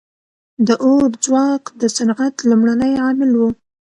•د 0.67 0.69
اور 0.83 1.09
ځواک 1.25 1.63
د 1.79 1.83
صنعت 1.95 2.35
لومړنی 2.49 2.93
عامل 3.03 3.31
و. 3.37 3.41